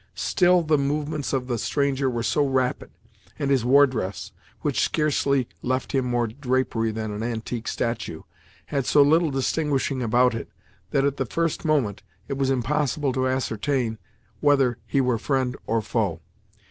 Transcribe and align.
Still 0.15 0.63
the 0.63 0.79
movements 0.79 1.31
of 1.31 1.45
the 1.45 1.59
stranger 1.59 2.09
were 2.09 2.23
so 2.23 2.43
rapid, 2.43 2.89
and 3.37 3.51
his 3.51 3.63
war 3.63 3.85
dress, 3.85 4.31
which 4.61 4.81
scarcely 4.81 5.47
left 5.61 5.91
him 5.91 6.05
more 6.05 6.25
drapery 6.25 6.89
than 6.89 7.11
an 7.11 7.21
antique 7.21 7.67
statue, 7.67 8.23
had 8.65 8.87
so 8.87 9.03
little 9.03 9.29
distinguishing 9.29 10.01
about 10.01 10.33
it, 10.33 10.49
that, 10.89 11.05
at 11.05 11.17
the 11.17 11.27
first 11.27 11.63
moment, 11.65 12.01
it 12.27 12.33
was 12.35 12.49
impossible 12.49 13.13
to 13.13 13.27
ascertain 13.27 13.99
whether 14.39 14.79
he 14.87 15.01
were 15.01 15.19
friend 15.19 15.55
or 15.67 15.83
foe. 15.83 16.19